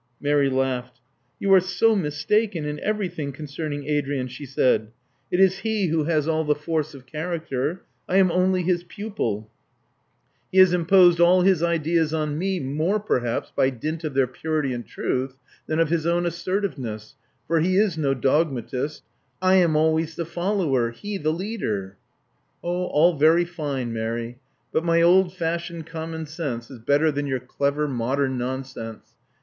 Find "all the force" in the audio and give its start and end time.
6.27-6.95